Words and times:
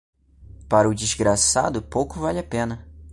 Para 0.67 0.89
o 0.89 0.95
desgraçado, 0.95 1.79
pouco 1.79 2.19
vale 2.19 2.39
a 2.39 2.43
pena. 2.43 2.83